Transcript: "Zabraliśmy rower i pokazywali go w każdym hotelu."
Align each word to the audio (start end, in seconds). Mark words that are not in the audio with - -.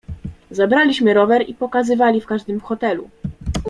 "Zabraliśmy 0.51 1.13
rower 1.13 1.49
i 1.49 1.53
pokazywali 1.53 2.19
go 2.19 2.23
w 2.23 2.27
każdym 2.27 2.59
hotelu." 2.59 3.09